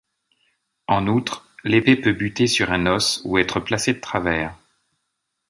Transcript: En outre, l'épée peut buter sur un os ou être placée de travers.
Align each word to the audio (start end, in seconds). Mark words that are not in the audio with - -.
En 0.87 1.05
outre, 1.05 1.47
l'épée 1.63 1.95
peut 1.95 2.11
buter 2.11 2.47
sur 2.47 2.71
un 2.71 2.87
os 2.87 3.21
ou 3.23 3.37
être 3.37 3.59
placée 3.59 3.93
de 3.93 3.99
travers. 3.99 4.57